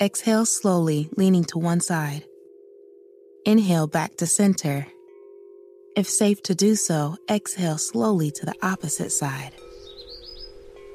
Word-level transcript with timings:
Exhale 0.00 0.46
slowly, 0.46 1.10
leaning 1.18 1.44
to 1.44 1.58
one 1.58 1.80
side. 1.80 2.24
Inhale 3.44 3.86
back 3.86 4.16
to 4.16 4.26
center. 4.26 4.86
If 5.94 6.08
safe 6.08 6.42
to 6.44 6.54
do 6.54 6.74
so, 6.74 7.18
exhale 7.28 7.76
slowly 7.76 8.30
to 8.30 8.46
the 8.46 8.54
opposite 8.62 9.12
side. 9.12 9.52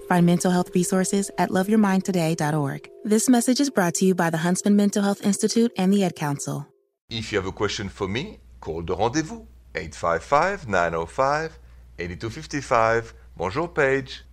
Find 0.09 0.25
mental 0.25 0.49
health 0.49 0.73
resources 0.73 1.29
at 1.37 1.51
loveyourmindtoday.org. 1.51 2.89
This 3.03 3.29
message 3.29 3.59
is 3.59 3.69
brought 3.69 3.93
to 3.95 4.05
you 4.05 4.15
by 4.15 4.31
the 4.31 4.37
Huntsman 4.37 4.75
Mental 4.75 5.03
Health 5.03 5.23
Institute 5.23 5.71
and 5.77 5.93
the 5.93 6.03
Ad 6.03 6.15
Council. 6.15 6.65
If 7.07 7.31
you 7.31 7.37
have 7.37 7.47
a 7.47 7.51
question 7.51 7.89
for 7.89 8.07
me, 8.07 8.39
call 8.59 8.81
the 8.81 8.95
rendezvous 8.95 9.45
855 9.75 10.67
905 10.67 11.59
8255. 11.99 13.13
Bonjour, 13.37 13.67
Paige. 13.67 14.23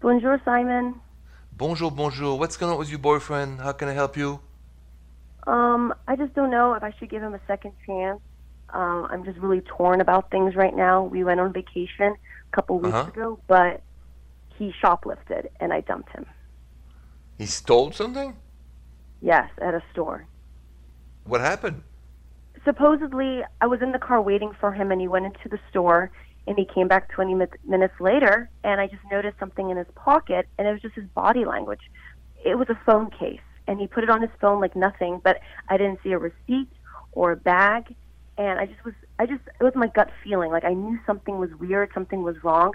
Bonjour, 0.00 0.40
Simon. 0.46 1.02
Bonjour, 1.58 1.90
bonjour. 1.90 2.38
What's 2.38 2.58
going 2.58 2.70
on 2.70 2.78
with 2.78 2.90
your 2.90 2.98
boyfriend? 2.98 3.60
How 3.60 3.72
can 3.72 3.88
I 3.88 3.94
help 3.94 4.14
you? 4.14 4.40
Um, 5.46 5.94
I 6.06 6.14
just 6.14 6.34
don't 6.34 6.50
know 6.50 6.74
if 6.74 6.82
I 6.82 6.92
should 6.98 7.08
give 7.08 7.22
him 7.22 7.32
a 7.32 7.40
second 7.46 7.72
chance. 7.86 8.20
Um, 8.74 9.06
I'm 9.10 9.24
just 9.24 9.38
really 9.38 9.62
torn 9.62 10.02
about 10.02 10.30
things 10.30 10.54
right 10.54 10.76
now. 10.76 11.04
We 11.04 11.24
went 11.24 11.40
on 11.40 11.54
vacation 11.54 12.14
a 12.14 12.54
couple 12.54 12.78
weeks 12.78 12.94
uh-huh. 12.94 13.10
ago, 13.10 13.40
but 13.46 13.80
he 14.58 14.70
shoplifted 14.82 15.48
and 15.58 15.72
I 15.72 15.80
dumped 15.80 16.10
him. 16.10 16.26
He 17.38 17.46
stole 17.46 17.90
something? 17.90 18.36
Yes, 19.22 19.48
at 19.62 19.72
a 19.72 19.82
store. 19.92 20.26
What 21.24 21.40
happened? 21.40 21.82
Supposedly, 22.66 23.40
I 23.62 23.66
was 23.66 23.80
in 23.80 23.92
the 23.92 23.98
car 23.98 24.20
waiting 24.20 24.52
for 24.60 24.74
him 24.74 24.92
and 24.92 25.00
he 25.00 25.08
went 25.08 25.24
into 25.24 25.48
the 25.48 25.58
store 25.70 26.10
and 26.46 26.58
he 26.58 26.64
came 26.64 26.88
back 26.88 27.10
20 27.10 27.34
minutes 27.64 27.94
later 28.00 28.48
and 28.64 28.80
i 28.80 28.86
just 28.86 29.02
noticed 29.10 29.38
something 29.38 29.70
in 29.70 29.76
his 29.76 29.86
pocket 29.94 30.46
and 30.58 30.66
it 30.68 30.72
was 30.72 30.82
just 30.82 30.94
his 30.94 31.06
body 31.14 31.44
language. 31.44 31.90
It 32.44 32.56
was 32.56 32.68
a 32.68 32.78
phone 32.86 33.10
case 33.10 33.40
and 33.66 33.80
he 33.80 33.86
put 33.86 34.04
it 34.04 34.10
on 34.10 34.20
his 34.20 34.30
phone 34.40 34.60
like 34.60 34.76
nothing 34.76 35.20
but 35.22 35.40
i 35.68 35.76
didn't 35.76 36.00
see 36.02 36.12
a 36.12 36.18
receipt 36.18 36.68
or 37.12 37.32
a 37.32 37.36
bag 37.36 37.94
and 38.38 38.60
i 38.60 38.66
just 38.66 38.84
was 38.84 38.94
i 39.18 39.26
just 39.26 39.42
it 39.46 39.64
was 39.64 39.74
my 39.74 39.88
gut 39.88 40.10
feeling 40.22 40.50
like 40.50 40.64
i 40.64 40.72
knew 40.72 40.98
something 41.06 41.38
was 41.38 41.50
weird 41.58 41.90
something 41.94 42.22
was 42.22 42.42
wrong. 42.44 42.74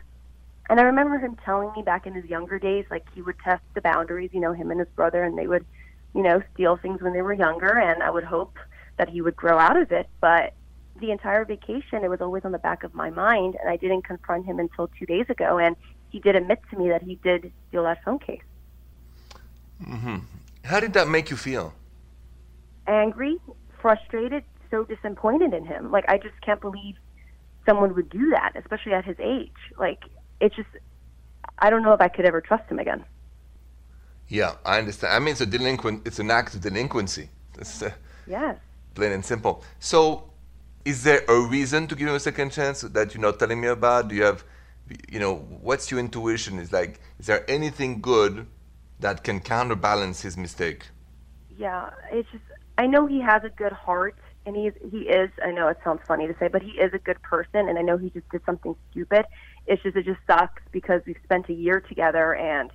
And 0.70 0.80
i 0.80 0.84
remember 0.84 1.18
him 1.18 1.38
telling 1.44 1.72
me 1.76 1.82
back 1.84 2.06
in 2.06 2.14
his 2.14 2.26
younger 2.26 2.60
days 2.60 2.86
like 2.90 3.06
he 3.14 3.22
would 3.22 3.40
test 3.40 3.64
the 3.74 3.82
boundaries 3.82 4.32
you 4.34 4.40
know 4.40 4.54
him 4.54 4.72
and 4.72 4.80
his 4.80 4.90
brother 4.90 5.24
and 5.24 5.38
they 5.38 5.48
would 5.48 5.66
you 6.14 6.24
know 6.24 6.42
steal 6.54 6.78
things 6.78 7.02
when 7.02 7.14
they 7.14 7.22
were 7.22 7.34
younger 7.34 7.78
and 7.78 8.04
i 8.04 8.10
would 8.10 8.24
hope 8.24 8.58
that 8.98 9.10
he 9.10 9.22
would 9.22 9.36
grow 9.36 9.58
out 9.58 9.78
of 9.78 9.92
it 9.92 10.08
but 10.20 10.54
the 11.02 11.12
entire 11.12 11.44
vacation, 11.44 12.04
it 12.04 12.10
was 12.10 12.22
always 12.22 12.46
on 12.46 12.52
the 12.52 12.60
back 12.60 12.84
of 12.84 12.94
my 12.94 13.10
mind, 13.10 13.58
and 13.60 13.70
I 13.70 13.76
didn't 13.76 14.04
confront 14.04 14.46
him 14.46 14.60
until 14.60 14.88
two 14.98 15.06
days 15.06 15.26
ago, 15.30 15.58
and 15.58 15.76
he 16.10 16.20
did 16.20 16.36
admit 16.36 16.60
to 16.70 16.78
me 16.78 16.90
that 16.90 17.04
he 17.04 17.16
did 17.16 17.52
steal 17.68 17.84
that 17.84 18.04
phone 18.04 18.20
case. 18.20 18.42
Mm-hmm. 19.86 20.18
How 20.64 20.80
did 20.80 20.94
that 20.94 21.08
make 21.08 21.30
you 21.30 21.38
feel? 21.38 21.74
Angry, 22.88 23.38
frustrated, 23.82 24.44
so 24.70 24.84
disappointed 24.84 25.54
in 25.54 25.66
him. 25.66 25.92
Like 25.92 26.06
I 26.08 26.18
just 26.18 26.40
can't 26.42 26.62
believe 26.62 26.96
someone 27.66 27.94
would 27.96 28.10
do 28.10 28.30
that, 28.32 28.54
especially 28.56 28.94
at 28.94 29.06
his 29.06 29.18
age. 29.20 29.52
Like 29.78 30.04
it's 30.40 30.56
just, 30.56 30.70
I 31.60 31.70
don't 31.70 31.84
know 31.84 31.94
if 31.94 32.02
I 32.02 32.08
could 32.08 32.26
ever 32.26 32.42
trust 32.42 32.70
him 32.70 32.80
again. 32.80 33.04
Yeah, 34.28 34.56
I 34.66 34.80
understand. 34.80 35.14
I 35.14 35.20
mean, 35.20 35.34
it's 35.34 35.42
a 35.42 35.46
delinquent. 35.46 36.08
It's 36.08 36.20
an 36.20 36.32
act 36.32 36.56
of 36.56 36.62
delinquency. 36.62 37.30
It's, 37.60 37.82
uh, 37.82 37.92
yes. 38.28 38.58
Plain 38.96 39.12
and 39.12 39.26
simple. 39.26 39.64
So 39.80 40.31
is 40.86 41.04
there 41.04 41.24
a 41.28 41.40
reason 41.40 41.88
to 41.88 41.96
give 41.96 42.08
him 42.08 42.16
a 42.16 42.20
second 42.20 42.52
chance 42.52 42.82
that 42.82 43.14
you're 43.14 43.22
not 43.22 43.40
telling 43.40 43.62
me 43.62 43.68
about? 43.68 44.08
Do 44.08 44.16
you 44.16 44.24
have, 44.24 44.44
you 45.10 45.20
know, 45.20 45.36
what's 45.36 45.92
your 45.92 46.00
intuition? 46.00 46.60
Is 46.60 46.72
like, 46.72 47.00
is 47.20 47.28
there 47.28 47.50
anything 47.50 48.02
good 48.02 48.48
that 49.00 49.24
can 49.24 49.40
counterbalance 49.40 50.22
his 50.22 50.38
mistake? 50.38 50.88
Yeah, 51.58 51.92
it's 52.12 52.30
just 52.32 52.44
I 52.78 52.88
know 52.88 53.06
he 53.06 53.22
has 53.22 53.44
a 53.44 53.50
good 53.50 53.74
heart, 53.74 54.16
and 54.46 54.56
he 54.56 54.68
is, 54.68 54.74
he 54.90 55.02
is. 55.02 55.30
I 55.44 55.52
know 55.52 55.68
it 55.68 55.78
sounds 55.84 56.02
funny 56.08 56.26
to 56.28 56.36
say, 56.40 56.48
but 56.48 56.64
he 56.64 56.72
is 56.72 56.94
a 56.94 56.98
good 56.98 57.22
person, 57.22 57.70
and 57.70 57.78
I 57.78 57.82
know 57.82 57.98
he 57.98 58.10
just 58.10 58.28
did 58.30 58.42
something 58.46 58.76
stupid. 58.90 59.26
It's 59.68 59.84
just 59.84 59.96
it 59.96 60.06
just 60.06 60.20
sucks 60.26 60.64
because 60.72 61.02
we've 61.06 61.20
spent 61.24 61.50
a 61.50 61.54
year 61.54 61.80
together, 61.80 62.34
and 62.36 62.72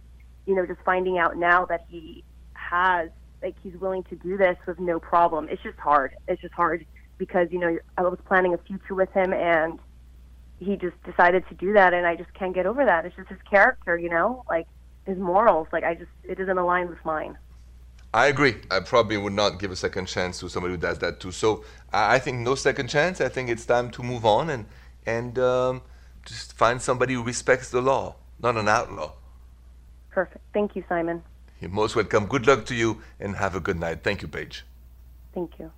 you 0.46 0.54
know, 0.54 0.64
just 0.64 0.80
finding 0.84 1.18
out 1.18 1.36
now 1.36 1.64
that 1.66 1.86
he 1.88 2.22
has 2.52 3.10
like 3.42 3.56
he's 3.62 3.76
willing 3.76 4.04
to 4.04 4.16
do 4.16 4.36
this 4.36 4.56
with 4.66 4.78
no 4.78 5.00
problem. 5.00 5.48
It's 5.50 5.62
just 5.62 5.78
hard. 5.78 6.14
It's 6.28 6.40
just 6.40 6.54
hard 6.54 6.86
because 7.18 7.48
you 7.50 7.58
know 7.58 7.78
I 7.96 8.02
was 8.02 8.18
planning 8.26 8.54
a 8.54 8.58
future 8.58 8.94
with 8.94 9.12
him 9.12 9.32
and 9.32 9.78
he 10.58 10.76
just 10.76 11.00
decided 11.04 11.46
to 11.48 11.54
do 11.54 11.72
that 11.74 11.92
and 11.92 12.06
I 12.06 12.16
just 12.16 12.32
can't 12.34 12.54
get 12.54 12.66
over 12.66 12.84
that. 12.84 13.04
It's 13.04 13.16
just 13.16 13.28
his 13.28 13.38
character, 13.48 13.98
you 13.98 14.08
know, 14.08 14.44
like 14.48 14.66
his 15.04 15.18
morals. 15.18 15.68
Like 15.72 15.84
I 15.84 15.94
just 15.94 16.10
it 16.24 16.38
doesn't 16.38 16.58
align 16.58 16.88
with 16.88 17.04
mine. 17.04 17.36
I 18.14 18.26
agree. 18.28 18.56
I 18.70 18.80
probably 18.80 19.18
would 19.18 19.34
not 19.34 19.58
give 19.58 19.70
a 19.70 19.76
second 19.76 20.06
chance 20.06 20.40
to 20.40 20.48
somebody 20.48 20.72
who 20.72 20.78
does 20.78 20.98
that 21.00 21.20
too. 21.20 21.32
So 21.32 21.64
I 21.92 22.18
think 22.18 22.38
no 22.38 22.54
second 22.54 22.88
chance. 22.88 23.20
I 23.20 23.28
think 23.28 23.50
it's 23.50 23.66
time 23.66 23.90
to 23.90 24.02
move 24.02 24.24
on 24.24 24.50
and 24.50 24.66
and 25.04 25.38
um, 25.38 25.82
just 26.24 26.54
find 26.54 26.80
somebody 26.80 27.14
who 27.14 27.22
respects 27.22 27.70
the 27.70 27.80
law, 27.80 28.16
not 28.40 28.56
an 28.56 28.68
outlaw. 28.68 29.12
Perfect. 30.10 30.44
Thank 30.54 30.74
you, 30.76 30.84
Simon. 30.88 31.22
You're 31.60 31.70
most 31.70 31.94
welcome. 31.94 32.26
Good 32.26 32.46
luck 32.46 32.64
to 32.66 32.74
you 32.74 33.02
and 33.20 33.36
have 33.36 33.54
a 33.54 33.60
good 33.60 33.78
night. 33.78 34.02
Thank 34.02 34.22
you, 34.22 34.28
Paige. 34.28 34.64
Thank 35.34 35.58
you. 35.58 35.70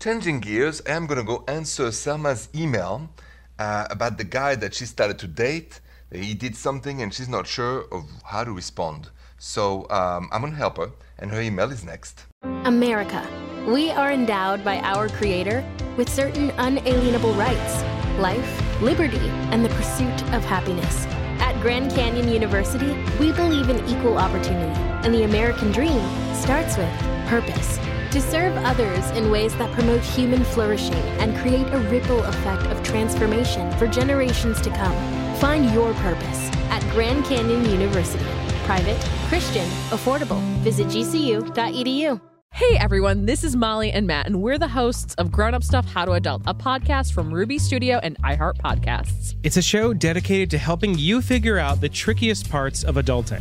Changing 0.00 0.40
gears, 0.40 0.80
I'm 0.88 1.06
going 1.06 1.18
to 1.18 1.24
go 1.24 1.44
answer 1.46 1.92
Selma's 1.92 2.48
email 2.54 3.10
uh, 3.58 3.86
about 3.90 4.16
the 4.16 4.24
guy 4.24 4.54
that 4.54 4.72
she 4.72 4.86
started 4.86 5.18
to 5.18 5.26
date. 5.26 5.78
He 6.10 6.32
did 6.32 6.56
something 6.56 7.02
and 7.02 7.12
she's 7.12 7.28
not 7.28 7.46
sure 7.46 7.84
of 7.92 8.04
how 8.24 8.44
to 8.44 8.50
respond. 8.50 9.10
So 9.36 9.82
um, 9.90 10.30
I'm 10.32 10.40
going 10.40 10.54
to 10.54 10.58
help 10.58 10.78
her, 10.78 10.90
and 11.18 11.30
her 11.30 11.42
email 11.42 11.70
is 11.70 11.84
next. 11.84 12.24
America. 12.64 13.26
We 13.68 13.90
are 13.90 14.10
endowed 14.10 14.64
by 14.64 14.78
our 14.78 15.10
Creator 15.10 15.62
with 15.98 16.08
certain 16.08 16.50
unalienable 16.52 17.34
rights 17.34 17.84
life, 18.18 18.80
liberty, 18.80 19.28
and 19.52 19.62
the 19.62 19.68
pursuit 19.70 20.22
of 20.32 20.42
happiness. 20.44 21.04
At 21.40 21.60
Grand 21.60 21.90
Canyon 21.90 22.28
University, 22.28 22.96
we 23.18 23.32
believe 23.32 23.68
in 23.68 23.86
equal 23.86 24.16
opportunity, 24.16 24.80
and 25.04 25.12
the 25.12 25.24
American 25.24 25.72
dream 25.72 26.00
starts 26.34 26.78
with 26.78 26.90
purpose. 27.28 27.78
To 28.10 28.20
serve 28.20 28.56
others 28.64 29.08
in 29.10 29.30
ways 29.30 29.56
that 29.56 29.72
promote 29.72 30.00
human 30.00 30.42
flourishing 30.42 30.94
and 31.20 31.36
create 31.36 31.66
a 31.68 31.78
ripple 31.90 32.18
effect 32.24 32.62
of 32.64 32.82
transformation 32.82 33.70
for 33.78 33.86
generations 33.86 34.60
to 34.62 34.70
come. 34.70 35.36
Find 35.36 35.70
your 35.70 35.94
purpose 35.94 36.50
at 36.70 36.82
Grand 36.90 37.24
Canyon 37.26 37.64
University. 37.70 38.24
Private, 38.64 39.00
Christian, 39.28 39.68
affordable. 39.90 40.40
Visit 40.58 40.88
gcu.edu. 40.88 42.20
Hey 42.52 42.76
everyone, 42.78 43.26
this 43.26 43.44
is 43.44 43.54
Molly 43.54 43.92
and 43.92 44.08
Matt, 44.08 44.26
and 44.26 44.42
we're 44.42 44.58
the 44.58 44.66
hosts 44.66 45.14
of 45.14 45.30
Grown 45.30 45.54
Up 45.54 45.62
Stuff 45.62 45.86
How 45.86 46.04
to 46.04 46.12
Adult, 46.12 46.42
a 46.46 46.52
podcast 46.52 47.12
from 47.12 47.32
Ruby 47.32 47.60
Studio 47.60 48.00
and 48.02 48.18
iHeart 48.22 48.58
Podcasts. 48.58 49.36
It's 49.44 49.56
a 49.56 49.62
show 49.62 49.94
dedicated 49.94 50.50
to 50.50 50.58
helping 50.58 50.98
you 50.98 51.22
figure 51.22 51.58
out 51.58 51.80
the 51.80 51.88
trickiest 51.88 52.50
parts 52.50 52.82
of 52.82 52.96
adulting 52.96 53.40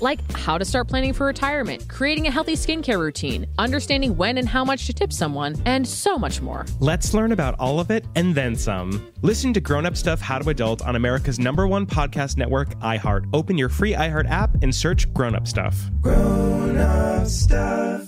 like 0.00 0.20
how 0.32 0.58
to 0.58 0.64
start 0.64 0.88
planning 0.88 1.12
for 1.12 1.26
retirement, 1.26 1.88
creating 1.88 2.26
a 2.26 2.30
healthy 2.30 2.54
skincare 2.54 2.98
routine, 2.98 3.46
understanding 3.58 4.16
when 4.16 4.38
and 4.38 4.48
how 4.48 4.64
much 4.64 4.86
to 4.86 4.92
tip 4.92 5.12
someone, 5.12 5.56
and 5.64 5.86
so 5.86 6.18
much 6.18 6.40
more. 6.40 6.66
Let's 6.80 7.14
learn 7.14 7.32
about 7.32 7.54
all 7.58 7.80
of 7.80 7.90
it 7.90 8.04
and 8.14 8.34
then 8.34 8.56
some. 8.56 9.12
Listen 9.22 9.52
to 9.54 9.60
Grown 9.60 9.86
Up 9.86 9.96
Stuff 9.96 10.20
How 10.20 10.38
to 10.38 10.48
Adult 10.50 10.82
on 10.82 10.96
America's 10.96 11.38
number 11.38 11.66
one 11.66 11.86
podcast 11.86 12.36
network, 12.36 12.70
iHeart. 12.80 13.28
Open 13.32 13.58
your 13.58 13.68
free 13.68 13.92
iHeart 13.92 14.28
app 14.30 14.62
and 14.62 14.74
search 14.74 15.12
Grown 15.12 15.34
Up 15.34 15.46
Stuff. 15.46 15.90
Grown 16.00 16.76
Up 16.76 17.26
Stuff. 17.26 18.07